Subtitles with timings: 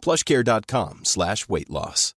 [0.00, 2.14] plushcare.com slash weight loss.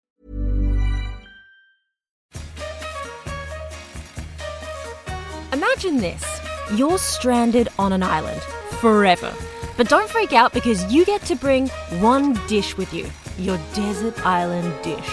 [5.52, 6.40] Imagine this
[6.76, 8.40] you're stranded on an island
[8.80, 9.34] forever.
[9.76, 11.68] But don't freak out because you get to bring
[12.00, 15.08] one dish with you your desert island dish.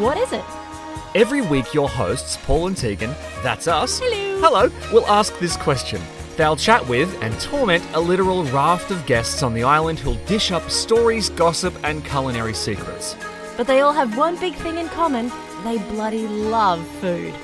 [0.00, 0.44] What is it?
[1.14, 4.40] Every week, your hosts, Paul and Tegan, that's us, Hello.
[4.40, 6.00] hello, will ask this question.
[6.36, 10.52] They'll chat with and torment a literal raft of guests on the island who'll dish
[10.52, 13.16] up stories, gossip, and culinary secrets.
[13.56, 15.32] But they all have one big thing in common
[15.64, 17.34] they bloody love food.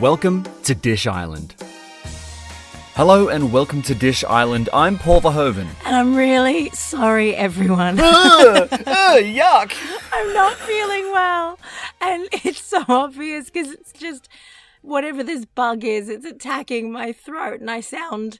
[0.00, 1.54] Welcome to Dish Island.
[2.94, 4.68] Hello and welcome to Dish Island.
[4.70, 5.68] I'm Paul Verhoeven.
[5.86, 7.98] And I'm really sorry, everyone.
[7.98, 9.74] Ugh, ugh, uh, uh, yuck!
[10.12, 11.58] I'm not feeling well.
[12.02, 14.28] And it's so obvious because it's just
[14.86, 18.38] whatever this bug is, it's attacking my throat and I sound.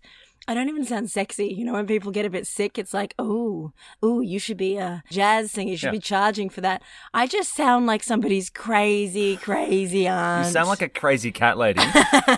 [0.48, 1.46] I don't even sound sexy.
[1.48, 4.76] You know, when people get a bit sick, it's like, oh, oh, you should be
[4.76, 5.70] a jazz singer.
[5.72, 5.90] You should Yeah.
[5.92, 6.82] be charging for that.
[7.12, 10.46] I just sound like somebody's crazy, crazy aunt.
[10.46, 11.80] You sound like a crazy cat lady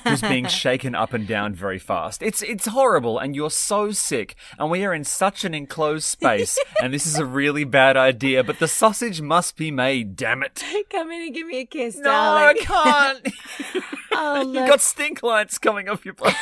[0.05, 2.23] who's being shaken up and down very fast.
[2.23, 6.59] It's it's horrible, and you're so sick, and we are in such an enclosed space,
[6.83, 8.43] and this is a really bad idea.
[8.43, 10.17] But the sausage must be made.
[10.17, 10.65] Damn it!
[10.91, 13.27] Come in and give me a kiss, No, I can't.
[14.21, 16.35] Oh, You've got stink lights coming off your body.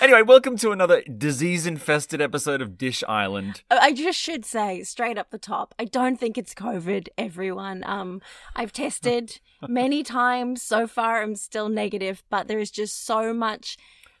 [0.00, 3.62] anyway, welcome to another disease-infested episode of Dish Island.
[3.68, 7.82] I just should say straight up the top, I don't think it's COVID, everyone.
[7.84, 8.22] Um,
[8.54, 11.20] I've tested many times so far.
[11.22, 13.76] I'm still negative, but there is just so much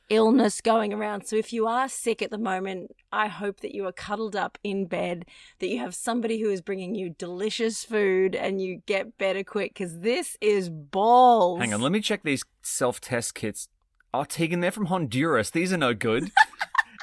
[0.08, 1.26] illness going around.
[1.26, 4.58] So if you are sick at the moment, I hope that you are cuddled up
[4.64, 5.26] in bed,
[5.60, 9.74] that you have somebody who is bringing you delicious food and you get better quick
[9.74, 11.60] because this is balls.
[11.60, 13.68] Hang on, let me check these self-test kits.
[14.14, 15.50] Oh, Tegan, they're from Honduras.
[15.50, 16.30] These are no good.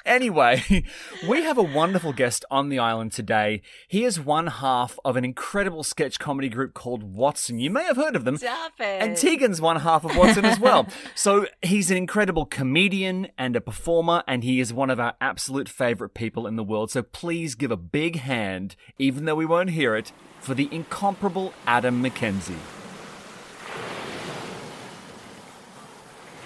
[0.05, 0.83] Anyway,
[1.27, 3.61] we have a wonderful guest on the island today.
[3.87, 7.59] He is one half of an incredible sketch comedy group called Watson.
[7.59, 8.37] You may have heard of them.
[8.37, 9.01] Stop it.
[9.01, 10.87] And Tegan's one half of Watson as well.
[11.15, 15.69] So he's an incredible comedian and a performer, and he is one of our absolute
[15.69, 16.91] favorite people in the world.
[16.91, 21.53] So please give a big hand, even though we won't hear it, for the incomparable
[21.65, 22.57] Adam McKenzie.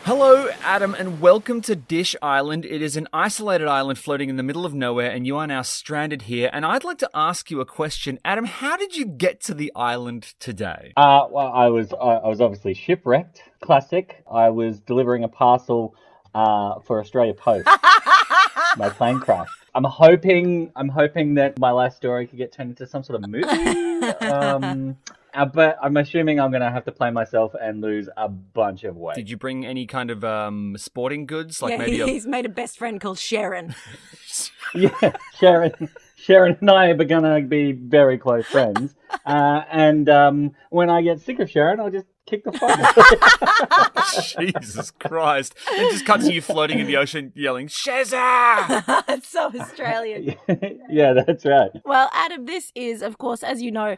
[0.08, 2.64] Hello, Adam, and welcome to Dish Island.
[2.64, 5.64] It is an isolated island floating in the middle of nowhere, and you are now
[5.64, 6.50] stranded here.
[6.54, 8.18] And I'd like to ask you a question.
[8.24, 10.94] Adam, how did you get to the island today?
[10.96, 13.44] Uh, well, I was I, I was obviously shipwrecked.
[13.60, 14.24] Classic.
[14.32, 15.94] I was delivering a parcel
[16.34, 17.66] uh, for Australia Post.
[18.78, 19.52] my plane crashed.
[19.76, 23.30] I'm hoping I'm hoping that my life story could get turned into some sort of
[23.30, 23.44] movie.
[24.22, 24.96] um,
[25.38, 28.98] uh, but I'm assuming I'm gonna have to play myself and lose a bunch of
[28.98, 29.16] weight.
[29.16, 32.46] Did you bring any kind of um, sporting goods, like yeah, maybe a he's made
[32.46, 33.76] a best friend called Sharon.
[34.76, 35.90] Yeah, Sharon.
[36.18, 38.94] Sharon and I are gonna be very close friends.
[39.26, 44.42] Uh, and um, when I get sick of Sharon, I'll just kick the fuck out.
[44.42, 45.56] Jesus Christ?
[45.72, 50.36] It just cuts to you floating in the ocean, yelling "Shazza!" It's so Australian.
[50.90, 51.72] yeah, that's right.
[51.86, 53.96] Well, Adam, this is, of course, as you know,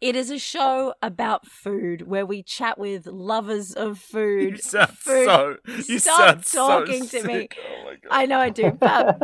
[0.00, 4.52] it is a show about food where we chat with lovers of food.
[4.52, 5.26] You sound food.
[5.26, 5.56] so.
[5.86, 7.48] You Stop sound so talking to me.
[7.58, 8.08] Oh my god.
[8.10, 9.18] I know I do, but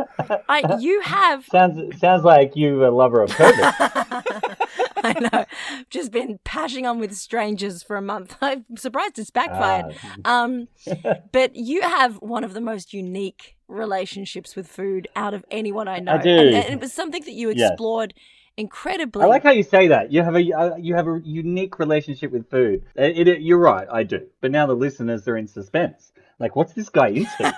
[0.49, 1.45] I, you have.
[1.45, 4.57] Sounds sounds like you a lover of COVID.
[5.03, 5.45] I know.
[5.89, 8.35] Just been pashing on with strangers for a month.
[8.41, 9.95] I'm surprised it's backfired.
[10.25, 10.43] Ah.
[10.43, 10.67] Um,
[11.31, 15.99] but you have one of the most unique relationships with food out of anyone I
[15.99, 16.13] know.
[16.13, 16.29] I do.
[16.29, 17.71] And, and it was something that you Yes.
[18.65, 19.23] Explored incredibly.
[19.23, 20.11] I like how you say that.
[20.11, 22.83] You have a uh, you have a unique relationship with food.
[22.95, 24.27] It, it, you're right, I do.
[24.41, 26.11] But now the listeners are in suspense.
[26.39, 27.53] Like, what's this guy into?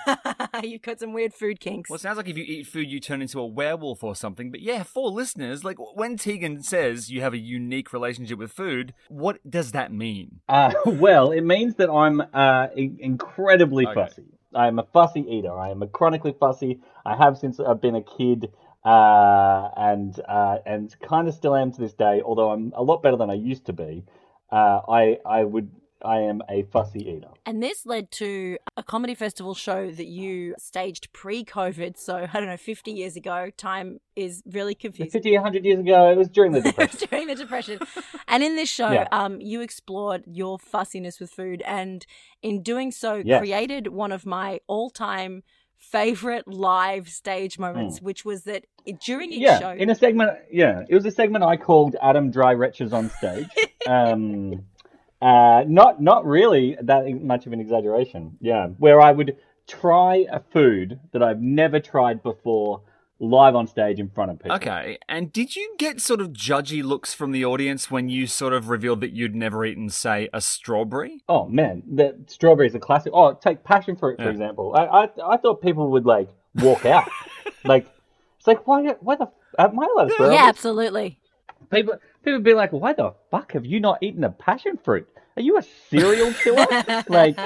[0.63, 1.89] You've got some weird food kinks.
[1.89, 4.51] Well, it sounds like if you eat food, you turn into a werewolf or something.
[4.51, 8.93] But yeah, for listeners, like when Tegan says you have a unique relationship with food,
[9.07, 10.41] what does that mean?
[10.49, 13.93] Uh, well, it means that I'm uh, in- incredibly Okay.
[13.93, 14.25] fussy.
[14.53, 15.57] I'm a fussy eater.
[15.57, 16.81] I am a chronically fussy.
[17.05, 18.51] I have since I've been a kid,
[18.85, 22.21] uh, and uh, and kind of still am to this day.
[22.23, 24.03] Although I'm a lot better than I used to be.
[24.51, 25.71] Uh, I I would
[26.05, 27.29] I am a fussy eater.
[27.45, 31.97] And this led to a comedy festival show that you staged pre COVID.
[31.97, 33.49] So, I don't know, 50 years ago.
[33.55, 35.11] Time is really confusing.
[35.11, 36.99] 50, 100 years ago, it was during the Depression.
[37.09, 37.79] during the depression
[38.27, 39.07] and in this show Yeah.
[39.11, 42.05] um you explored your fussiness with food and
[42.43, 43.39] in doing so Yes.
[43.39, 45.41] created one of my all-time
[45.91, 48.65] favorite live stage moments which was that
[49.05, 50.31] during each yeah, show in a segment.
[50.51, 53.47] Yeah, it was a segment I called "Adam Dry Wretches on Stage."
[53.87, 54.65] um,
[55.21, 58.37] uh, not not really that much of an exaggeration.
[58.41, 59.37] Yeah, where I would
[59.67, 62.81] try a food that I've never tried before
[63.19, 64.55] live on stage in front of people.
[64.57, 68.53] Okay, and did you get sort of judgy looks from the audience when you sort
[68.53, 71.23] of revealed that you'd never eaten, say, a strawberry?
[71.29, 73.11] Oh man, the strawberry is a classic.
[73.15, 74.29] Oh, take passion fruit for Yeah.
[74.31, 74.73] example.
[74.75, 77.07] I, I I thought people would like walk out.
[77.65, 77.87] like
[78.37, 81.19] it's like why why the am I allowed to swear yeah absolutely
[81.69, 85.07] People people be like, why the fuck have you not eaten a passion fruit?
[85.37, 86.67] Are you a serial killer?
[87.07, 87.37] like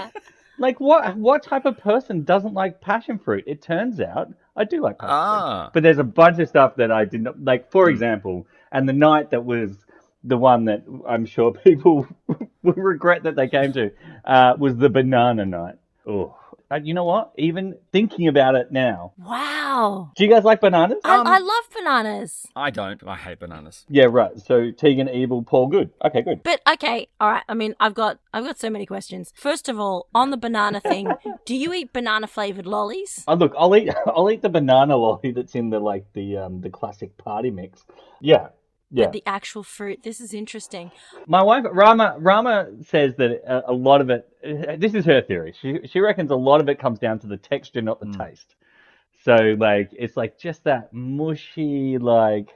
[0.57, 3.43] like what what type of person doesn't like passion fruit?
[3.47, 4.97] It turns out I do like.
[4.99, 5.69] Ah.
[5.73, 7.71] But there's a bunch of stuff that I didn't like.
[7.71, 9.85] For example, and the night that was
[10.23, 12.07] the one that I'm sure people
[12.63, 13.91] will regret that they came to
[14.25, 15.75] uh, was the banana night.
[16.07, 16.35] Oh,
[16.71, 17.31] uh, you know what?
[17.37, 20.97] Even thinking about it now, wow do you guys like bananas?
[21.03, 23.01] I, Um, I love bananas I don't.
[23.07, 23.85] I hate bananas.
[23.89, 24.37] yeah, right.
[24.39, 25.91] So Tegan, evil, Paul, good.
[26.03, 26.43] Okay, good.
[26.43, 29.79] but okay all right i mean i've got i've got so many questions first of
[29.79, 31.11] all on the banana thing
[31.45, 33.89] do you eat banana flavored lollies Oh, look, I'll eat.
[34.05, 37.83] I'll eat the banana lolly that's in the like the um the classic party mix.
[38.19, 38.47] Yeah,
[38.89, 39.05] yeah.
[39.05, 40.91] But the actual fruit this is interesting
[41.27, 44.79] My wife Rama Rama says that a, a lot of it.
[44.79, 45.53] This is her theory.
[45.61, 48.55] She she reckons a lot of it comes down to the texture, not the taste.
[49.23, 52.47] So like it's like just that mushy like,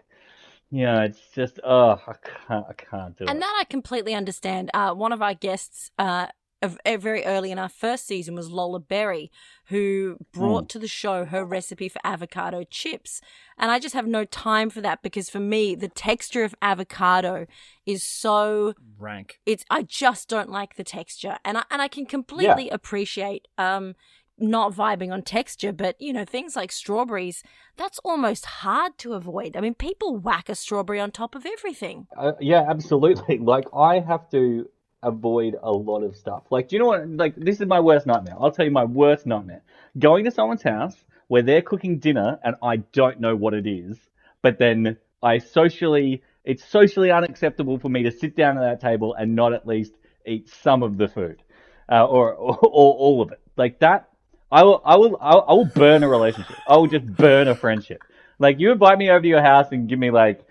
[0.69, 2.13] you know, it's just oh I
[2.48, 3.42] can't I can't do And it.
[3.42, 4.72] that I completely understand.
[4.74, 6.27] Uh, one of our guests, uh,
[6.62, 9.31] very early in our first season, was Lola Berry,
[9.66, 13.22] who brought to the show her recipe for avocado chips.
[13.58, 17.48] And I just have no time for that because for me, the texture of avocado
[17.86, 19.40] is so Rank.
[19.46, 23.96] it's I just don't like the texture, and I and I can completely appreciate um
[24.38, 27.44] not vibing on texture, but you know things like strawberries.
[27.78, 29.56] That's almost hard to avoid.
[29.56, 32.08] I mean, people whack a strawberry on top of everything.
[32.18, 33.38] Uh, yeah, absolutely.
[33.52, 34.69] Like I have to
[35.03, 36.44] avoid a lot of stuff.
[36.50, 37.07] Like, do you know what?
[37.09, 38.36] Like, this is my worst nightmare.
[38.39, 39.62] I'll tell you my worst nightmare:
[40.00, 40.95] going to someone's house
[41.27, 43.98] where they're cooking dinner and I don't know what it is,
[44.42, 49.13] but then I socially, it's socially unacceptable for me to sit down at that table
[49.13, 49.94] and not at least
[50.25, 51.42] eat some of the food,
[51.89, 53.39] uh, or, or or all of it.
[53.57, 54.09] Like that,
[54.51, 56.57] I will, I will, I will I will burn a relationship.
[56.68, 58.01] I will just burn a friendship.
[58.39, 60.42] Like you invite me over to your house and give me like,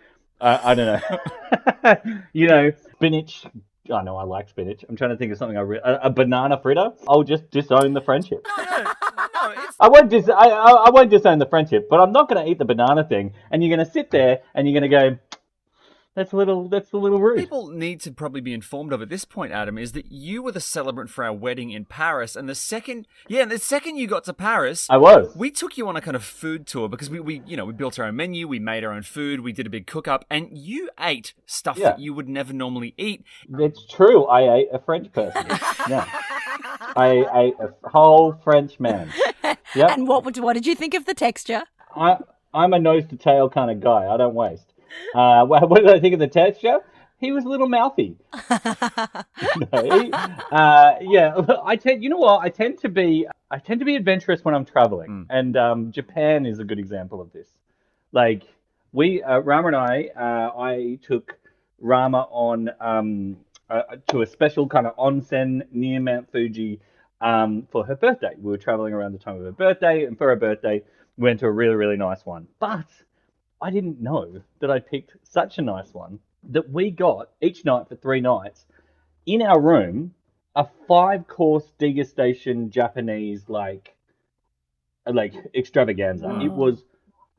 [0.40, 1.00] uh, I don't
[1.82, 3.44] know, you know, spinach.
[3.92, 4.84] I know I like spinach.
[4.88, 6.90] I'm trying to think of something I re- a, a banana fritter.
[7.08, 8.46] I'll just disown the friendship.
[8.56, 9.50] No, no, no.
[9.52, 12.44] It's I won't dis- I, I, I won't disown the friendship, but I'm not going
[12.44, 13.32] to eat the banana thing.
[13.50, 15.18] And you're going to sit there and you're going to go,
[16.20, 17.38] that's a little, that's a little rude.
[17.38, 20.52] people need to probably be informed of at this point, Adam, is that you were
[20.52, 24.06] the celebrant for our wedding in Paris, and the second, yeah, and the second you
[24.06, 25.34] got to Paris, I was.
[25.34, 27.72] we took you on a kind of food tour because we, we, you know, we
[27.72, 30.24] built our own menu, we made our own food, we did a big cook up,
[30.30, 31.90] and you ate stuff Yeah.
[31.90, 33.24] that you would never normally eat.
[33.58, 34.26] It's true.
[34.26, 35.46] I ate a French person.
[35.88, 36.06] yeah.
[36.96, 39.10] I ate a whole French man.
[39.76, 39.90] Yep.
[39.90, 41.62] And what would what did you think of the texture?
[41.94, 42.16] I,
[42.52, 44.06] I'm a nose to tail kind of guy.
[44.12, 44.72] I don't waste.
[45.14, 46.78] Uh, what, what did I think of the texture?
[47.18, 48.16] He was a little mouthy.
[49.72, 52.02] No, he- uh, yeah, I tend.
[52.02, 52.40] You know what?
[52.42, 53.26] I tend to be.
[53.50, 57.20] I tend to be adventurous when I'm traveling, and um, Japan is a good example
[57.20, 57.48] of this.
[58.12, 58.42] Like
[58.92, 61.38] we, uh, Rama and I, uh, I took
[61.80, 63.36] Rama on um,
[63.68, 66.80] uh, to a special kind of onsen near Mount Fuji
[67.20, 68.34] um, for her birthday.
[68.38, 70.82] We were traveling around the time of her birthday, and for her birthday,
[71.16, 72.46] we went to a really, really nice one.
[72.60, 72.86] But
[73.62, 77.88] I didn't know that I'd picked such a nice one that we got each night
[77.88, 78.64] for three nights
[79.26, 80.14] in our room
[80.56, 83.94] a five course degustation Japanese like
[85.06, 86.40] like extravaganza.
[86.42, 86.84] It was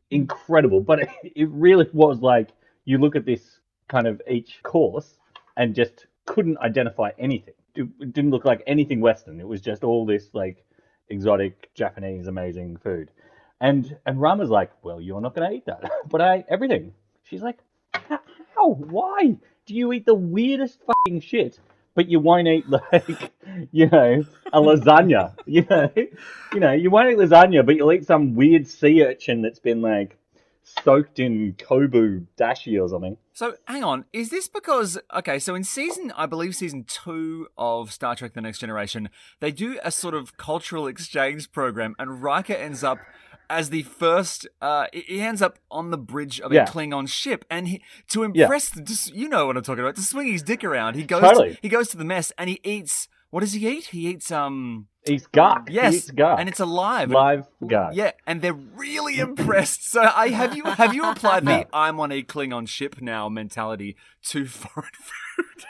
[0.10, 2.50] incredible, but it, it really was like
[2.86, 5.18] you look at this kind of each course
[5.58, 7.54] and just couldn't identify anything.
[7.76, 9.40] It didn't look like anything Western.
[9.40, 10.66] It was just all this like
[11.10, 13.12] exotic Japanese amazing food.
[13.62, 16.94] And and Rama's like, well, you're not going to eat that, but I everything.
[17.24, 17.60] She's like,
[17.94, 18.72] how?
[18.72, 19.38] Why
[19.68, 21.60] do you eat the weirdest fucking shit,
[21.94, 23.32] but you won't eat like,
[23.72, 25.36] you know, a lasagna?
[25.46, 29.44] You know, you know, you won't eat lasagna, but you'll eat some weird sea urchin
[29.44, 30.18] that's been like
[30.64, 33.18] soaked in kombu dashi or something.
[33.34, 35.38] So hang on, is this because okay?
[35.38, 39.80] So in season, I believe season two of Star Trek: The Next Generation, they do
[39.84, 43.00] a sort of cultural exchange program, and Riker ends up
[43.52, 44.48] as the first.
[44.62, 46.64] Uh, he ends up on the bridge of Yeah.
[46.64, 49.96] a Klingon ship, and he, to impress, the, just, you know what I'm talking about,
[49.98, 51.22] to swing his dick around, he goes.
[51.22, 51.52] Totally.
[51.56, 53.08] To, he goes to the mess, and he eats.
[53.30, 53.86] What does he eat?
[53.86, 54.88] He eats um.
[55.06, 55.70] He's gagh.
[55.72, 57.10] Yes, He and it's alive.
[57.10, 57.96] live gagh.
[57.96, 59.90] Yeah, and they're really impressed.
[59.90, 63.96] So, I have you have you applied the "I'm on a Klingon ship now" mentality
[64.26, 65.66] to foreign food?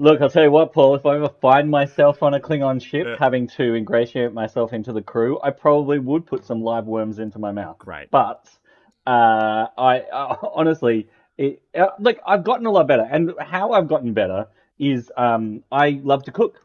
[0.00, 0.94] Look, I'll tell you what, Paul.
[0.94, 3.16] If I ever find myself on a Klingon ship, Yeah.
[3.18, 7.38] having to ingratiate myself into the crew, I probably would put some live worms into
[7.40, 7.78] my mouth.
[7.78, 8.10] Great.
[8.12, 8.48] But
[9.06, 13.88] uh, I uh, honestly, it, uh, like I've gotten a lot better, and how I've
[13.88, 14.46] gotten better
[14.78, 16.64] is um, I love to cook.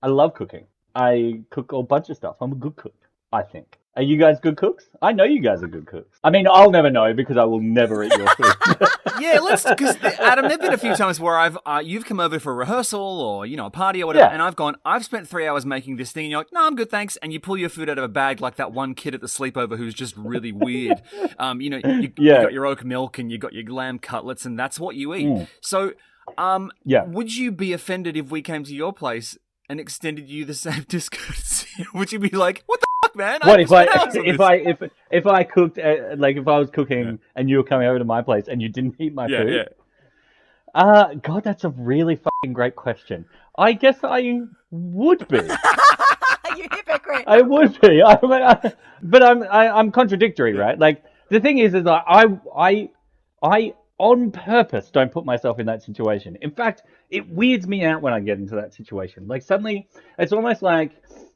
[0.00, 0.66] I love cooking.
[0.94, 2.36] I cook a bunch of stuff.
[2.40, 2.94] I'm a good cook.
[3.32, 3.78] I think.
[3.94, 4.86] Are you guys good cooks?
[5.02, 6.18] I know you guys are good cooks.
[6.24, 8.54] I mean, I'll never know because I will never eat your food.
[9.20, 12.38] yeah, let's because Adam, there've been a few times where I've uh, you've come over
[12.38, 14.32] for a rehearsal or you know a party or whatever, Yeah.
[14.32, 16.74] and I've gone, I've spent three hours making this thing, and you're like, no, I'm
[16.74, 19.14] good, thanks, and you pull your food out of a bag like that one kid
[19.14, 21.02] at the sleepover who's just really weird.
[21.38, 24.44] Um, you know, you, you got your oat milk and you got your lamb cutlets,
[24.46, 25.26] and that's what you eat.
[25.26, 25.48] Mm.
[25.60, 25.92] So,
[26.38, 27.04] um, Yeah.
[27.04, 29.36] would you be offended if we came to your place?
[29.68, 31.86] And extended you the same discourtesy?
[31.94, 33.40] Would you be like, "What the fuck, man?
[33.42, 34.40] What if I spent hours on if.
[34.40, 37.88] I if if I cooked uh, like if I was cooking and you were coming
[37.88, 39.54] over to my place and you didn't eat my yeah, food?
[39.54, 39.64] yeah.
[40.74, 43.26] Uh God, that's a really fucking great question.
[43.56, 44.40] I guess I
[44.70, 45.36] would be.
[46.56, 47.24] you hypocrite.
[47.26, 48.02] I would be.
[48.06, 50.78] I, I, but I'm I, I'm contradictory, right?
[50.78, 52.24] Like the thing is, is I I
[52.56, 52.90] I
[53.42, 56.36] I on purpose don't put myself in that situation.
[56.40, 59.28] In fact, it weirds me out when I get into that situation.
[59.28, 59.88] Like suddenly,
[60.18, 60.92] it's almost like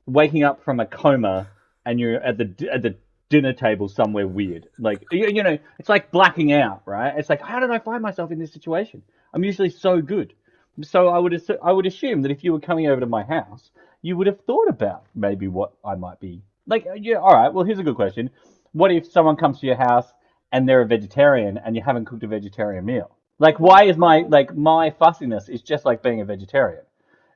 [0.06, 1.48] waking up from a coma
[1.86, 2.96] and you're at the at the
[3.30, 4.68] dinner table somewhere weird.
[4.78, 7.14] Like you, you know, it's like blacking out, right?
[7.16, 9.02] It's like how did I find myself in this situation?
[9.32, 10.34] I'm usually so good.
[10.82, 13.22] So I would assu- I would assume that if you were coming over to my
[13.24, 13.70] house,
[14.02, 16.86] you would have thought about maybe what I might be like.
[16.86, 17.52] Uh, yeah, all right.
[17.52, 18.30] Well, here's a good question.
[18.72, 20.12] What if someone comes to your house
[20.52, 23.10] and they're a vegetarian and you haven't cooked a vegetarian meal?
[23.38, 26.84] Like, why is my like my fussiness is just like being a vegetarian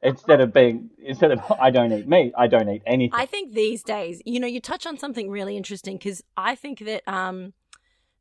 [0.03, 3.19] instead of being instead of I don't eat meat, I don't eat anything.
[3.19, 6.81] I think these days, you know, you touch on something really interesting because I think
[6.81, 7.53] that um,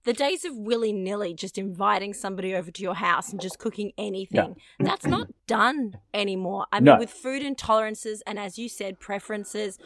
[0.04, 3.92] the days of willy nilly just inviting somebody over to your house and just cooking
[3.98, 6.66] anything, that's not done anymore.
[6.72, 6.98] I mean, No.
[6.98, 9.78] with food intolerances and, as you said, preferences,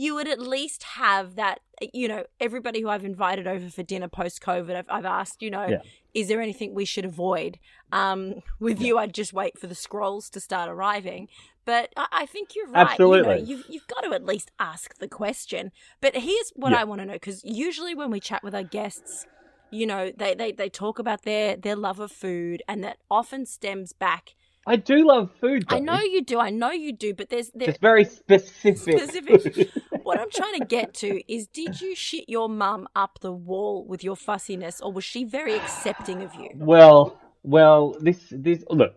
[0.00, 1.60] you would at least have that,
[1.92, 5.50] you know, everybody who I've invited over for dinner post COVID, I've, I've asked, you
[5.50, 5.82] know, Yeah.
[6.14, 7.58] is there anything we should avoid?
[7.92, 11.28] Um, with you, I'd just wait for the scrolls to start arriving.
[11.66, 12.98] But I, I think you're right.
[12.98, 13.40] You know, Absolutely.
[13.42, 15.70] you've, you've got to at least ask the question.
[16.00, 16.80] But here's what Yeah.
[16.80, 19.26] I want to know because usually when we chat with our guests,
[19.70, 23.44] you know, they, they, they talk about their, their love of food, and that often
[23.44, 24.34] stems back.
[24.70, 25.64] I do love food.
[25.68, 29.00] I know you do, I know you do, but there's there, It's very specific.
[29.00, 29.68] specific.
[30.04, 33.84] what I'm trying to get to is did you shit your mum up the wall
[33.84, 36.50] with your fussiness, or was she very accepting of you?
[36.54, 38.94] Well, well, this this look,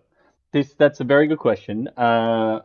[0.51, 1.87] this that's a very good question.
[1.97, 2.59] Uh,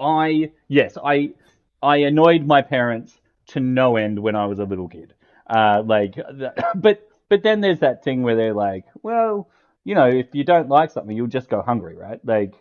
[0.00, 1.34] I yes, I
[1.82, 5.12] I annoyed my parents to no end when I was a little kid.
[5.46, 6.14] Uh, like,
[6.76, 9.50] but but then there's that thing where they're like, well,
[9.84, 12.20] you know, if you don't like something, you'll just go hungry, right?
[12.24, 12.54] Like,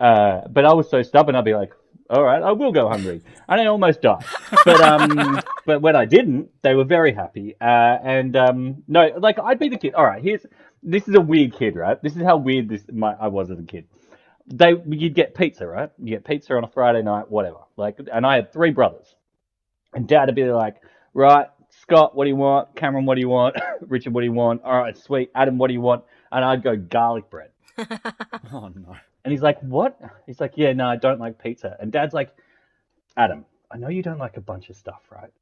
[0.00, 1.72] uh, but I was so stubborn, I'd be like,
[2.08, 4.24] all right, I will go hungry, and I almost died.
[4.64, 7.54] But um, but when I didn't, they were very happy.
[7.60, 9.94] Uh, and um, no, like I'd be the kid.
[9.94, 10.46] All right, here's
[10.82, 12.00] this is a weird kid, right?
[12.02, 13.86] This is how weird this my I was as a kid.
[14.46, 15.90] They you'd get pizza, right?
[15.98, 17.58] You get pizza on a Friday night, whatever.
[17.76, 19.14] Like, and I had three brothers,
[19.92, 20.76] and Dad would be like,
[21.12, 22.74] right, Scott, what do you want?
[22.76, 23.56] Cameron, what do you want?
[23.80, 24.62] Richard, what do you want?
[24.62, 25.30] All right, sweet.
[25.34, 26.04] Adam, what do you want?
[26.32, 27.50] And I'd go garlic bread.
[28.52, 28.96] Oh no.
[29.24, 29.98] And he's like, what?
[30.26, 31.76] He's like, yeah, no, I don't like pizza.
[31.80, 32.30] And dad's like,
[33.16, 35.32] Adam, I know you don't like a bunch of stuff, right?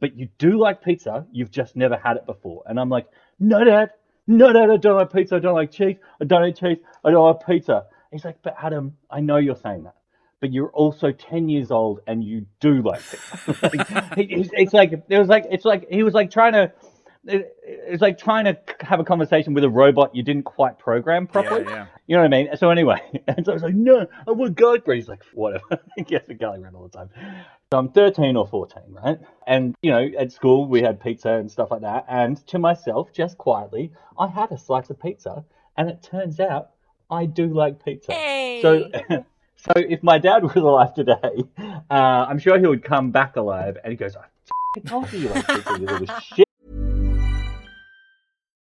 [0.00, 1.26] But you do like pizza.
[1.32, 2.62] You've just never had it before.
[2.66, 3.06] And I'm like,
[3.40, 3.90] no, dad.
[4.28, 5.36] No, dad, I don't like pizza.
[5.36, 5.96] I don't like cheese.
[6.20, 6.78] I don't eat cheese.
[7.04, 7.86] I don't like pizza.
[8.12, 9.96] He's like, but Adam, I know you're saying that.
[10.40, 13.58] But you're also 10 years old and you do like pizza.
[13.62, 16.72] like, it's, it's like, it was like, it's like, he was like trying to,
[17.24, 21.26] it, it's like trying to have a conversation with a robot you didn't quite program
[21.26, 21.62] properly.
[21.64, 21.86] Yeah, yeah.
[22.06, 22.56] You know what I mean?
[22.56, 24.98] So anyway, and so I was like, no, I want garlic bread.
[24.98, 25.80] He's like, whatever.
[25.96, 27.10] he gets the garlic bread all the time.
[27.72, 29.18] So I'm 13 or 14, right?
[29.46, 32.04] And, you know, at school we had pizza and stuff like that.
[32.08, 35.44] And to myself, just quietly, I had a slice of pizza.
[35.76, 36.72] And it turns out
[37.10, 38.12] I do like pizza.
[38.12, 38.60] Hey.
[38.60, 38.90] So,
[39.56, 41.94] so if my dad was alive today, uh,
[42.28, 45.46] I'm sure he would come back alive and he goes, I told you you like
[45.46, 46.48] pizza, you little shit.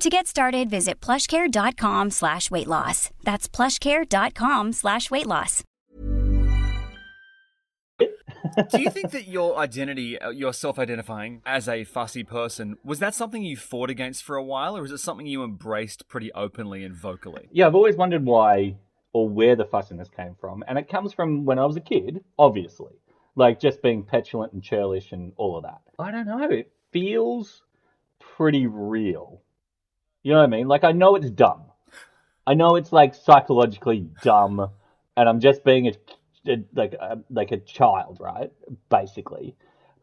[0.00, 3.10] To get started, visit plushcare.com slash weight loss.
[3.22, 5.62] That's plushcare.com slash weight loss.
[8.70, 13.14] Do you think that your identity, uh, your self-identifying as a fussy person, was that
[13.14, 16.84] something you fought against for a while, or is it something you embraced pretty openly
[16.84, 17.48] and vocally?
[17.52, 18.76] Yeah, I've always wondered why
[19.12, 22.24] or where the fussiness came from, and it comes from when I was a kid,
[22.38, 22.92] obviously,
[23.36, 25.80] like just being petulant and churlish and all of that.
[25.98, 26.50] I don't know.
[26.50, 27.62] It feels
[28.18, 29.40] pretty real.
[30.22, 30.68] You know what I mean?
[30.68, 31.62] Like I know it's dumb.
[32.46, 34.68] I know it's like psychologically dumb,
[35.16, 35.92] and I'm just being a,
[36.50, 38.50] a like a, like a child, right?
[38.88, 39.54] Basically,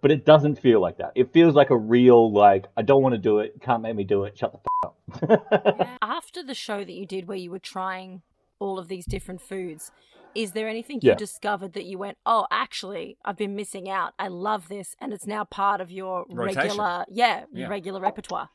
[0.01, 1.11] but it doesn't feel like that.
[1.15, 3.61] It feels like a real like I don't want to do it.
[3.61, 4.37] Can't make me do it.
[4.37, 5.97] Shut the f- up.
[6.01, 8.21] After the show that you did where you were trying
[8.59, 9.91] all of these different foods,
[10.35, 11.13] is there anything Yeah.
[11.13, 14.13] you discovered that you went, oh, actually, I've been missing out.
[14.19, 16.61] I love this, and it's now part of your Rotation.
[16.61, 17.67] regular, yeah, Yeah.
[17.67, 18.49] regular repertoire.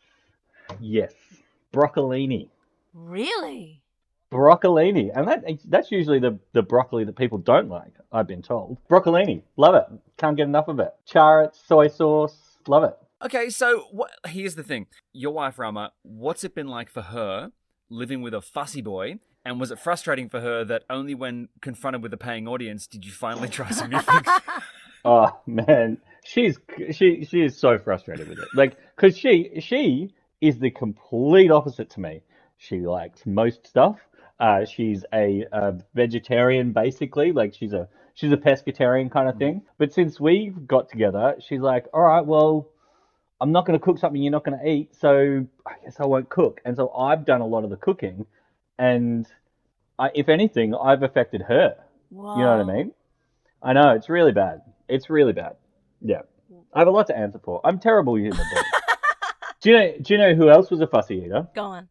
[0.81, 1.13] yes,
[1.75, 2.49] broccolini.
[2.93, 3.83] Really?
[4.35, 7.93] broccolini, and that that's usually the the broccoli that people don't like.
[8.13, 8.79] I've been told.
[8.91, 9.85] Broccolini, love it.
[10.17, 10.93] Can't get enough of it.
[11.07, 12.97] Char it, soy sauce, love it.
[13.25, 17.53] Okay, so what, here's the thing: your wife Rama, what's it been like for her
[17.89, 19.19] living with a fussy boy?
[19.47, 23.05] And was it frustrating for her that only when confronted with a paying audience did
[23.05, 24.27] you finally try some new things?
[25.07, 26.59] Oh man, she's
[26.93, 28.49] she she is so frustrated with it.
[28.55, 30.15] Like, cause she she
[30.47, 32.23] is the complete opposite to me.
[32.59, 33.99] She likes most stuff.
[34.39, 37.33] Uh, she's a, a vegetarian basically.
[37.33, 39.63] Like she's a she's a pescatarian kind of thing.
[39.79, 42.69] But since we got together, she's like, all right, well,
[43.41, 46.07] I'm not going to cook something you're not going to eat, so I guess I
[46.07, 46.61] won't cook.
[46.65, 48.27] And so I've done a lot of the cooking,
[48.79, 49.27] and
[49.99, 51.77] I, if anything, I've affected her.
[52.11, 52.37] Wow.
[52.37, 52.93] You know what I mean?
[53.63, 54.63] I know it's really bad.
[54.89, 55.57] It's really bad.
[56.01, 56.23] Yeah,
[56.73, 57.61] I have a lot to answer for.
[57.65, 58.65] I'm terrible human being.
[59.65, 59.93] Do you know?
[60.03, 61.49] Do you know who else was a fussy eater?
[61.55, 61.89] Go on.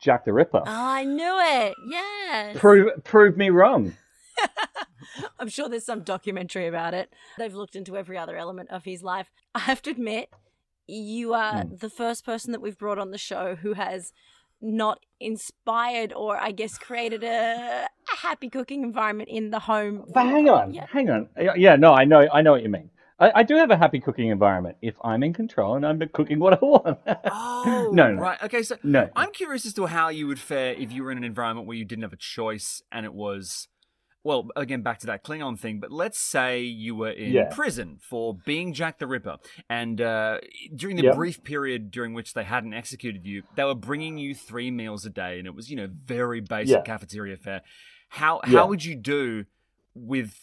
[0.00, 0.58] Jack the Ripper.
[0.58, 1.74] Oh, I knew it.
[1.88, 2.56] Yes.
[2.58, 3.94] Prove prove me wrong.
[5.38, 7.12] I'm sure there's some documentary about it.
[7.38, 9.30] They've looked into every other element of his life.
[9.54, 10.30] I have to admit,
[10.86, 11.76] you are Hmm.
[11.76, 14.12] the first person that we've brought on the show who has
[14.62, 20.04] not inspired or I guess created a, a happy cooking environment in the home.
[20.12, 20.86] But hang on, Yeah.
[20.90, 21.28] hang on.
[21.38, 22.90] Yeah, Yeah, no, I know, I know what you mean.
[23.20, 26.38] I, I do have a happy cooking environment if I'm in control and I'm cooking
[26.38, 26.98] what I want.
[27.62, 28.42] Oh, no, no, right.
[28.44, 29.08] Okay, so no.
[29.14, 31.76] I'm curious as to how you would fare if you were in an environment where
[31.76, 33.68] you didn't have a choice and it was,
[34.24, 37.48] well, again, back to that Klingon thing, but let's say you were in Yeah.
[37.50, 39.36] prison for being Jack the Ripper,
[39.68, 40.38] and uh,
[40.74, 41.14] during the Yep.
[41.14, 45.10] brief period during which they hadn't executed you, they were bringing you three meals a
[45.10, 46.80] day, and it was, you know, very basic Yeah.
[46.82, 47.60] cafeteria fare.
[48.08, 48.60] How, Yeah.
[48.60, 49.44] how would you do
[49.94, 50.34] with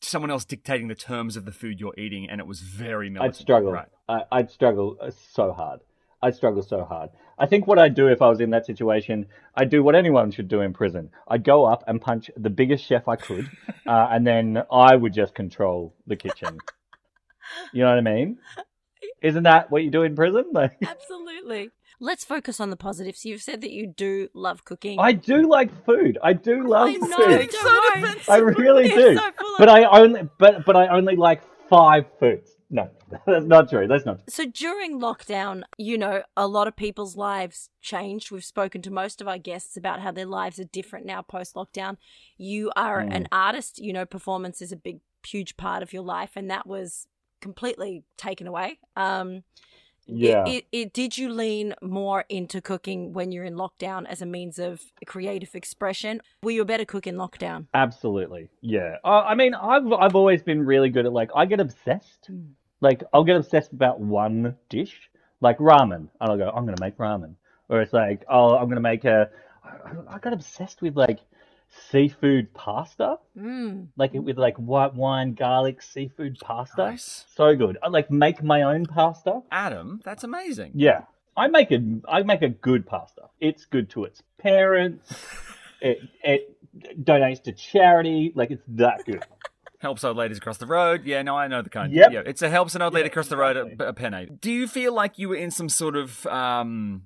[0.00, 3.36] someone else dictating the terms of the food you're eating, and it was very militant?
[3.36, 3.72] I'd struggle.
[3.72, 3.88] Right.
[4.08, 5.80] I, I'd struggle uh, so hard.
[6.22, 7.10] I'd struggle so hard.
[7.38, 10.32] I think what I'd do if I was in that situation, I'd do what anyone
[10.32, 11.10] should do in prison.
[11.28, 13.48] I'd go up and punch the biggest chef I could,
[13.86, 16.58] uh, and then I would just control the kitchen.
[17.72, 18.38] You know what I mean?
[19.22, 20.46] Isn't that what you do in prison?
[20.52, 21.70] Like, Absolutely.
[22.00, 23.24] Let's focus on the positives.
[23.24, 24.98] You've said that you do love cooking.
[25.00, 26.16] I do like food.
[26.22, 27.50] I do love I know, food.
[27.50, 28.14] don't worry.
[28.28, 29.16] I really do.
[29.16, 32.50] so but I only, but but I only like five foods.
[32.70, 32.88] No,
[33.26, 33.88] that's not true.
[33.88, 34.16] That's not.
[34.18, 34.24] true.
[34.28, 38.30] So during lockdown, you know, a lot of people's lives changed.
[38.30, 41.54] We've spoken to most of our guests about how their lives are different now post
[41.54, 41.96] lockdown.
[42.36, 43.14] You are Mm.
[43.14, 46.66] an artist, you know, performance is a big, huge part of your life, and that
[46.66, 47.08] was
[47.40, 48.78] completely taken away.
[48.96, 49.44] Um,
[50.08, 50.46] Yeah.
[50.46, 54.26] It, it, it, did you lean more into cooking when you're in lockdown as a
[54.26, 56.22] means of creative expression?
[56.42, 57.66] Were you a better cook in lockdown?
[57.74, 58.96] Absolutely, yeah.
[59.04, 62.30] Uh, I mean, I've I've always been really good at like I get obsessed.
[62.30, 62.52] Mm.
[62.80, 66.96] Like I'll get obsessed about one dish, like ramen, and I'll go, I'm gonna make
[66.96, 67.34] ramen.
[67.68, 69.28] Or it's like, oh, I'm gonna make a.
[69.62, 71.20] I, I got obsessed with like
[71.90, 73.88] seafood pasta, Mm.
[73.96, 76.76] like it with like white wine, garlic, seafood pasta.
[76.90, 77.24] Nice.
[77.34, 77.78] So good.
[77.82, 79.40] I like make my own pasta.
[79.50, 80.72] Adam, that's amazing.
[80.74, 81.02] Yeah,
[81.36, 81.78] I make a
[82.08, 83.22] I make a good pasta.
[83.40, 85.14] It's good to its parents.
[85.80, 86.56] it it
[87.04, 88.32] donates to charity.
[88.34, 89.24] Like it's that good.
[89.80, 91.04] Helps old ladies across the road.
[91.04, 91.92] Yeah, no, I know the kind.
[91.92, 92.10] Yep.
[92.12, 94.26] Yeah, it's a helps an old lady across the road a, a penny.
[94.40, 97.02] Do you feel like you were in some sort of um,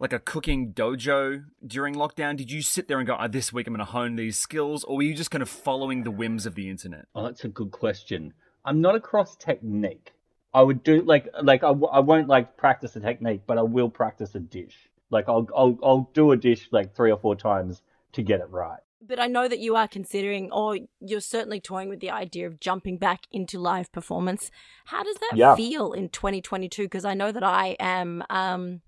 [0.00, 2.36] like a cooking dojo during lockdown?
[2.36, 4.82] Did you sit there and go, oh, "This week I'm going to hone these skills,"
[4.82, 7.06] or were you just kind of following the whims of the internet?
[7.14, 8.32] Oh, that's a good question.
[8.64, 10.12] I'm not across technique.
[10.52, 13.62] I would do like like I, w- I won't like practice a technique, but I
[13.62, 14.88] will practice a dish.
[15.10, 17.82] Like I'll I'll I'll do a dish like three or four times
[18.12, 18.80] to get it right.
[19.06, 22.60] But I know that you are considering, or you're certainly toying with the idea of
[22.60, 24.50] jumping back into live performance.
[24.86, 25.54] How does that Yeah.
[25.56, 26.82] feel in 2022?
[26.84, 28.82] Because I know that I am um,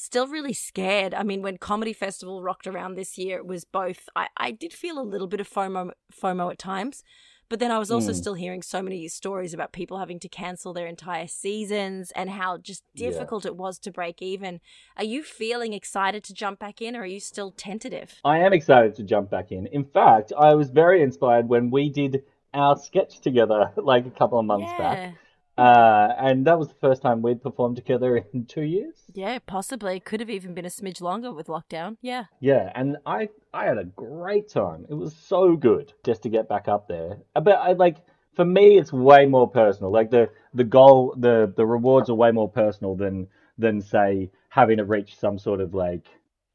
[0.00, 1.14] still really scared.
[1.14, 4.08] I mean, when Comedy Festival rocked around this year, it was both.
[4.16, 7.02] I, I did feel a little bit of FOMO, FOMO at times,
[7.48, 8.16] but then I was also Mm.
[8.16, 12.56] still hearing so many stories about people having to cancel their entire seasons and how
[12.58, 13.10] just Yeah.
[13.10, 14.60] difficult it was to break even.
[14.96, 18.20] Are you feeling excited to jump back in, or are you still tentative?
[18.24, 19.66] I am excited to jump back in.
[19.66, 22.22] In fact, I was very inspired when we did
[22.54, 25.14] our sketch together like a couple of months back.
[25.60, 28.94] Uh, and that was the first time we'd performed together in two years.
[29.12, 30.00] Yeah, possibly.
[30.00, 31.96] Could have even been a smidge longer with lockdown.
[32.00, 32.24] Yeah.
[32.40, 34.86] Yeah, and I I had a great time.
[34.88, 37.18] It was so good just to get back up there.
[37.36, 37.98] Uh, But I like
[38.34, 39.92] for me it's way more personal.
[39.92, 44.78] Like the the goal the the rewards are way more personal than than say having
[44.78, 46.06] to reach some sort of like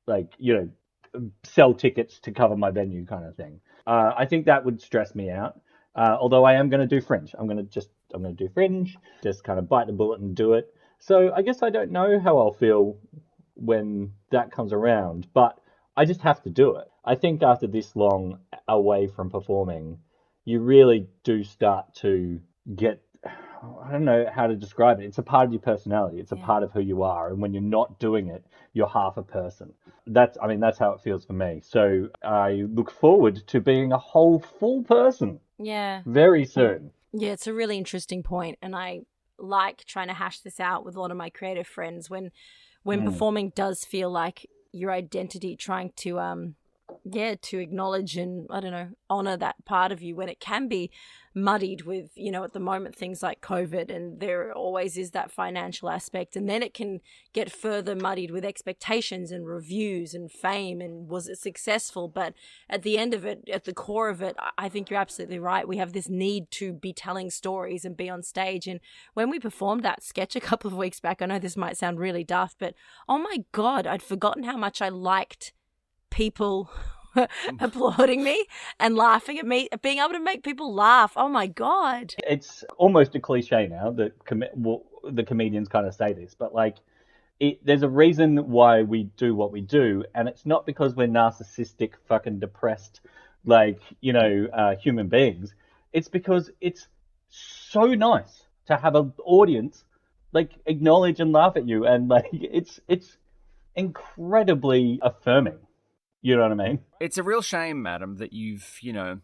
[0.08, 0.70] like you know
[1.44, 3.60] sell tickets to cover my venue kind of thing.
[3.86, 5.60] Uh, I think that would stress me out.
[5.96, 7.34] Uh, although I am going to do Fringe.
[7.38, 10.20] I'm going to just I'm going to do Fringe, just kind of bite the bullet
[10.20, 10.74] and do it.
[11.00, 12.98] So I guess I don't know how I'll feel
[13.56, 15.60] when that comes around, but
[15.98, 16.88] I just have to do it.
[17.04, 18.38] I think after this long
[18.68, 20.00] away from performing,
[20.46, 22.42] you really do start to
[22.76, 23.02] get
[23.84, 25.06] I don't know how to describe it.
[25.06, 26.20] It's a part of your personality.
[26.20, 26.46] It's a Yeah.
[26.46, 27.30] part of who you are.
[27.30, 29.74] And when you're not doing it, you're half a person.
[30.06, 31.62] That's I mean that's how it feels for me.
[31.64, 36.02] So I look forward to being a whole full person Yeah.
[36.06, 36.92] very soon.
[37.18, 39.02] Yeah, it's a really interesting point, and I
[39.38, 42.32] like trying to hash this out with a lot of my creative friends when
[42.84, 43.06] when Mm.
[43.06, 46.56] performing does feel like your identity trying to um
[47.12, 50.68] yeah to acknowledge and i don't know honor that part of you when it can
[50.68, 50.90] be
[51.34, 55.32] muddied with you know at the moment things like covid and there always is that
[55.32, 56.36] financial aspect.
[56.36, 57.02] And then it can
[57.34, 62.08] get further muddied with expectations and reviews and fame and was it successful?
[62.08, 62.34] But
[62.70, 65.68] at the end of it at the core of it I- think you're absolutely right.
[65.68, 68.68] We have this need to be telling stories and be on stage.
[68.68, 68.80] And
[69.14, 72.00] when we performed that sketch a couple of weeks back i know this might sound
[72.00, 72.74] really daft but
[73.08, 75.54] oh my god i'd forgotten how much i liked
[76.10, 76.70] people
[77.60, 78.46] applauding me
[78.80, 83.16] and laughing at me being able to make people laugh oh my god It's almost
[83.16, 86.78] a cliche now that com- well, the comedians kind of say this, but like,
[87.40, 91.08] it, there's a reason why we do what we do, and it's not because we're
[91.08, 93.02] narcissistic, fucking depressed,
[93.46, 95.54] like you know, uh, human beings.
[95.92, 96.88] It's because it's
[97.30, 99.84] so nice to have an audience
[100.32, 103.18] like acknowledge and laugh at you, and like it's it's
[103.76, 105.60] incredibly affirming.
[106.26, 106.80] You know what I mean?
[107.00, 109.20] It's a real shame, madam, that you've, you know,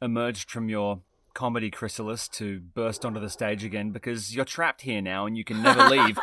[0.00, 1.00] emerged from your
[1.34, 5.44] comedy chrysalis to burst onto the stage again because you're trapped here now and you
[5.44, 6.18] can never leave.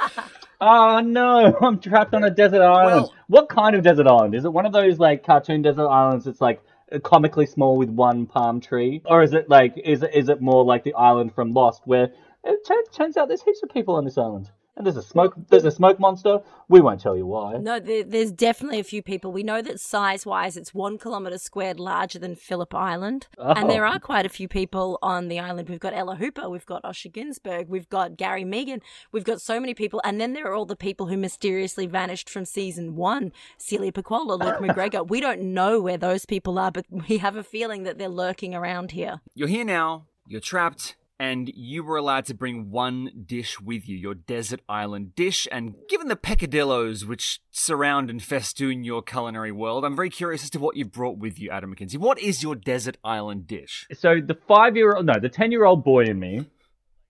[0.60, 2.96] Oh no, I'm trapped on a desert island.
[3.04, 4.34] Well- what kind of desert island?
[4.34, 6.64] Is it one of those like cartoon desert islands that's like
[7.04, 9.04] comically small with one palm tree?
[9.06, 12.10] Or is it like is it is it more like the island from Lost where
[12.44, 14.50] it turns, turns out there's heaps of people on this island?
[14.76, 16.40] And there's a smoke there's a smoke monster.
[16.68, 17.58] We won't tell you why.
[17.58, 19.32] No, there, there's definitely a few people.
[19.32, 23.28] We know that size wise, it's one kilometre squared larger than Phillip Island.
[23.38, 23.92] And there Oh.
[23.92, 25.70] are quite a few people on the island.
[25.70, 28.82] We've got Ella Hooper, we've got Osher Günsberg, we've got Gary Mehigan,
[29.12, 30.02] we've got so many people.
[30.04, 34.34] And then there are all the people who mysteriously vanished from season one Celia Pacquola,
[34.36, 35.08] Luke McGregor.
[35.08, 38.56] We don't know where those people are, but we have a feeling that they're lurking
[38.56, 39.22] around here.
[39.36, 43.98] You're here now, you're trapped, and you were allowed to bring one dish with you,
[43.98, 45.48] your desert island dish.
[45.52, 50.50] And given the peccadillos which surround and festoon your culinary world, I'm very curious as
[50.52, 51.98] to what you've brought with you, Adam McKenzie.
[51.98, 53.88] What is your desert island dish?
[53.94, 56.46] So the five year old no, the ten year old boy in me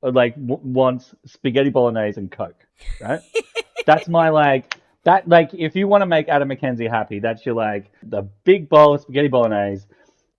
[0.04, 2.68] uh, like w- wants spaghetti bolognese and coke,
[3.02, 3.22] right?
[3.86, 7.56] that's my like that like if you want to make Adam McKenzie happy, that's your
[7.56, 9.86] like the big bowl of spaghetti bolognese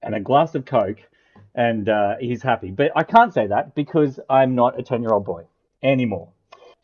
[0.02, 0.98] and a glass of coke,
[1.54, 2.70] and uh, he's happy.
[2.70, 5.44] But I can't say that because I'm not a ten year old boy
[5.82, 6.28] anymore,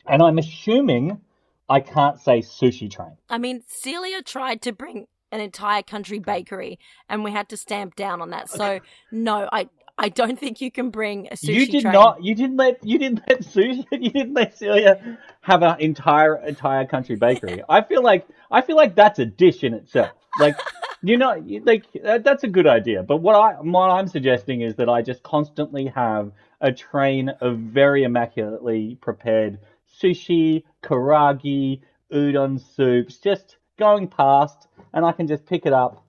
[0.07, 1.21] and I'm assuming
[1.69, 3.17] I can't say sushi train.
[3.29, 6.79] I mean, Celia tried to bring an entire country bakery,
[7.09, 8.49] and we had to stamp down on that.
[8.49, 8.79] So,
[9.11, 11.93] no, I I don't think you can bring a sushi you did train.
[11.93, 12.23] not.
[12.23, 12.83] You didn't let.
[12.83, 13.85] You didn't let Susie.
[13.91, 17.61] You didn't let Celia have an entire entire country bakery.
[17.69, 18.27] I feel like.
[18.49, 20.11] I feel like that's a dish in itself.
[20.39, 20.57] Like
[21.03, 23.03] you know, like that, that's a good idea.
[23.03, 27.57] But what I what I'm suggesting is that I just constantly have a train of
[27.57, 29.59] very immaculately prepared
[30.01, 36.05] sushi, karaage, udon soups, just going past, and I can just pick it up.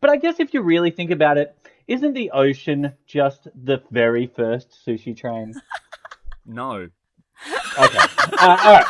[0.00, 1.56] But I guess if you really think about it,
[1.88, 5.54] isn't the ocean just the very first sushi train?
[6.50, 6.88] No.
[7.78, 7.98] Okay.
[8.40, 8.86] Uh, all right.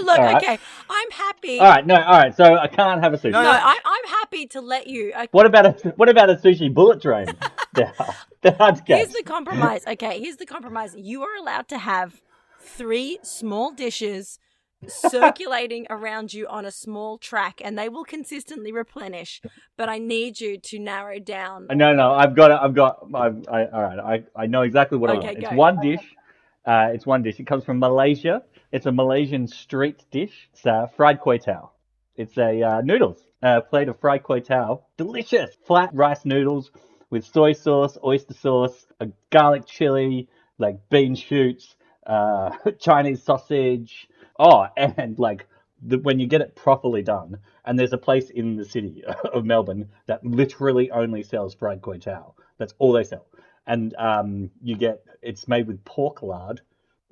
[0.00, 0.42] No, look, All right.
[0.42, 0.58] okay.
[0.88, 1.58] I'm happy.
[1.58, 1.86] All right.
[1.86, 1.96] No.
[1.96, 2.34] All right.
[2.36, 3.32] So I can't have a sushi.
[3.32, 5.12] No, I, I'm happy to let you.
[5.12, 7.26] Okay, What about a what about a sushi bullet train?
[7.74, 9.86] They're hard- they're hard to Here's the compromise.
[9.86, 10.94] Okay, here's the compromise.
[10.96, 12.20] You are allowed to have
[12.60, 14.38] three small dishes
[14.88, 19.40] circulating around you on a small track, and they will consistently replenish.
[19.76, 21.68] But I need you to narrow down.
[21.70, 22.50] No, no, I've got.
[22.50, 23.06] I've got.
[23.14, 23.98] I've, I, all right,
[24.36, 25.38] I, I know exactly what I Okay, want.
[25.38, 25.56] It's go.
[25.56, 26.04] one dish.
[26.66, 27.38] Uh, it's one dish.
[27.40, 28.42] It comes from Malaysia.
[28.72, 30.48] It's a Malaysian street dish.
[30.54, 31.68] It's uh, fried kway teow.
[32.16, 34.80] It's a uh, noodles, a plate of fried kway teow.
[34.96, 36.70] Delicious flat rice noodles
[37.10, 44.08] with soy sauce, oyster sauce, a garlic chili, like bean shoots, uh, Chinese sausage.
[44.38, 45.46] Oh, and like
[45.82, 49.04] the, when you get it properly done, and there's a place in the city
[49.34, 52.32] of Melbourne that literally only sells fried kway teow.
[52.56, 53.26] That's all they sell,
[53.66, 56.62] and um, you get it's made with pork lard,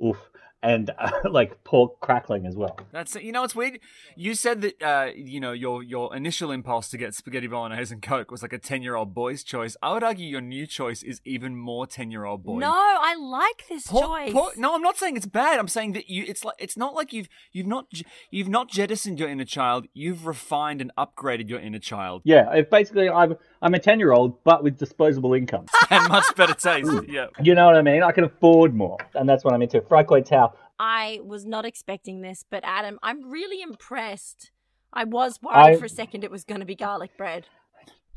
[0.02, 0.30] oof,
[0.62, 2.78] and uh, like pork crackling as well.
[2.92, 3.80] That's you know it's weird.
[4.16, 8.02] You said that uh, you know your your initial impulse to get spaghetti bolognese and
[8.02, 9.76] coke was like a ten year old boy's choice.
[9.82, 12.58] I would argue your new choice is even more ten year old boy.
[12.58, 14.32] No, I like this Por- choice.
[14.32, 15.58] por- no, I'm not saying it's bad.
[15.58, 17.86] I'm saying that you it's like it's not like you've you've not
[18.30, 19.86] you've not jettisoned your inner child.
[19.94, 24.12] You've refined and upgraded your inner child Yeah, it basically I'm I'm a ten year
[24.12, 25.66] old but with disposable income.
[25.90, 26.90] and much better taste.
[27.08, 27.26] Yeah.
[27.42, 28.02] you know what I mean?
[28.02, 29.80] I can afford more, and that's what I'm into.
[29.82, 30.52] Fried kway teow.
[30.78, 34.50] I was not expecting this, but Adam, I'm really impressed.
[34.92, 37.46] I was worried I- for a second it was going to be garlic bread.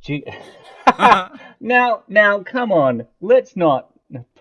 [0.02, 0.24] Gee.
[1.60, 3.08] now, now, come on.
[3.22, 3.90] Let's not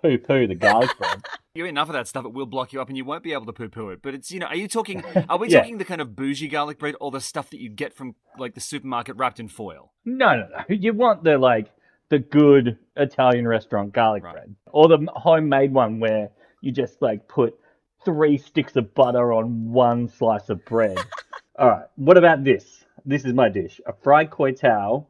[0.00, 1.22] poo-poo the garlic bread.
[1.54, 3.34] You eat enough of that stuff, it will block you up, and you won't be
[3.34, 4.00] able to poo-poo it.
[4.00, 5.04] But it's you know, are you talking?
[5.28, 5.58] Are we Yeah.
[5.60, 8.54] talking the kind of bougie garlic bread, or the stuff that you get from like
[8.54, 9.92] the supermarket wrapped in foil?
[10.06, 10.64] No, no, no.
[10.74, 11.70] You want the like
[12.08, 14.32] the good Italian restaurant garlic Right.
[14.32, 16.30] bread, or the homemade one where
[16.62, 17.54] you just like put
[18.02, 20.96] three sticks of butter on one slice of bread.
[21.58, 21.86] All right.
[21.96, 22.82] What about this?
[23.04, 25.04] This is my dish: a fried kway teow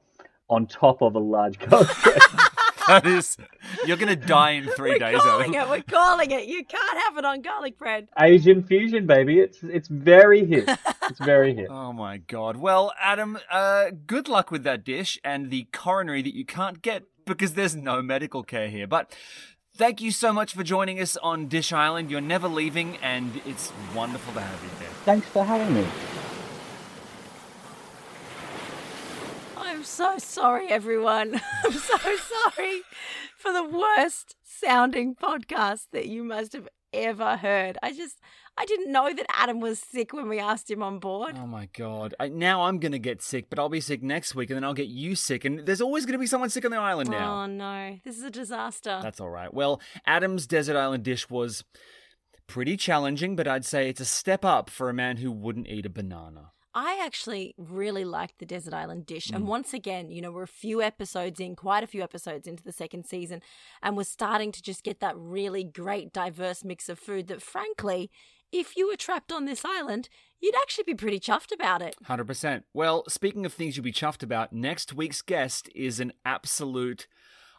[0.51, 2.21] on top of a large garlic bread.
[2.93, 3.37] That is,
[3.87, 5.19] you're gonna die in 3 We're days.
[5.21, 5.63] calling Owen.
[5.67, 5.69] it.
[5.71, 6.47] We're calling it.
[6.47, 8.09] You can't have it on garlic bread.
[8.19, 9.39] Asian fusion, baby.
[9.41, 10.69] It's it's very hit.
[11.09, 11.69] It's very hit.
[11.83, 12.57] Oh my god.
[12.57, 17.05] Well, Adam, uh, good luck with that dish and the coronary that you can't get
[17.27, 18.87] because there's no medical care here.
[18.87, 19.15] But
[19.77, 22.11] thank you so much for joining us on Dish Island.
[22.11, 24.89] You're never leaving, and it's wonderful to have you there.
[25.05, 25.87] Thanks for having me.
[29.57, 31.39] I'm so sorry, everyone.
[31.65, 32.81] I'm so sorry
[33.37, 37.77] for the worst sounding podcast that you must have ever heard.
[37.83, 38.19] I just,
[38.57, 41.37] I didn't know that Adam was sick when we asked him on board.
[41.39, 42.15] Oh my god.
[42.19, 44.73] I, now I'm gonna get sick, but I'll be sick next week, and then I'll
[44.75, 47.43] get you sick, and there's always gonna be someone sick on the island now.
[47.43, 48.99] Oh no, this is a disaster.
[49.03, 49.53] That's all right.
[49.53, 51.65] Well, Adam's desert island dish was
[52.47, 55.85] pretty challenging, but I'd say it's a step up for a man who wouldn't eat
[55.85, 56.53] a banana.
[56.75, 59.29] I actually really liked the Desert Island dish.
[59.29, 59.37] Mm.
[59.37, 62.63] And once again, you know, we're a few episodes in, quite a few episodes into
[62.63, 63.43] the second season,
[63.83, 68.11] and we're starting to just get that really great, diverse mix of food that, frankly,
[68.53, 70.09] if you were trapped on this island,
[70.41, 71.97] you'd actually be pretty chuffed about it.
[72.07, 72.65] 100%.
[72.75, 77.07] Well, speaking of things you'll be chuffed about, next week's guest is an absolute.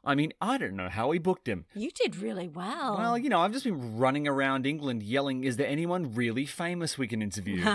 [0.05, 1.65] I mean, I don't know how we booked him.
[1.73, 2.97] You did really well.
[2.97, 6.97] Well, you know, I've just been running around England yelling, is there anyone really famous
[6.97, 7.63] we can interview?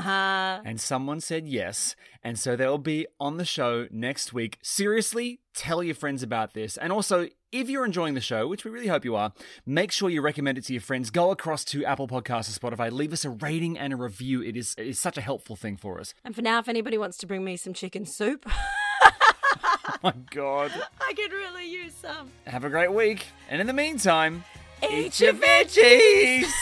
[0.65, 1.95] And someone said yes.
[2.23, 4.59] And so they'll be on the show next week.
[4.63, 6.77] Seriously, tell your friends about this.
[6.77, 9.33] And also, if you're enjoying the show, which we really hope you are,
[9.65, 11.11] make sure you recommend it to your friends.
[11.11, 14.43] Go across to Apple Podcasts or Spotify, leave us a rating and a review.
[14.43, 16.13] It is, it is such a helpful thing for us.
[16.25, 18.45] and for now, if anybody wants to bring me some chicken soup,
[20.05, 20.71] Oh my God.
[21.01, 22.31] I could really use some.
[22.47, 23.27] Have a great week.
[23.51, 24.45] And in the meantime,
[24.83, 26.49] Eat your your veggies.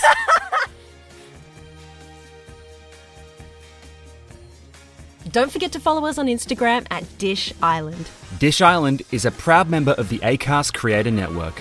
[5.33, 8.09] Don't forget to follow us on Instagram at Dish Island.
[8.39, 11.61] Dish Island is a proud member of the ACAST Creator Network.